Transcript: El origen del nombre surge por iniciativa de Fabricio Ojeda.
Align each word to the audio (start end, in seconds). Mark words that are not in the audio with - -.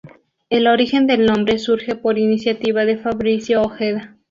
El 0.49 0.65
origen 0.67 1.05
del 1.05 1.27
nombre 1.27 1.59
surge 1.59 1.95
por 1.95 2.17
iniciativa 2.17 2.85
de 2.85 2.97
Fabricio 2.97 3.61
Ojeda. 3.61 4.17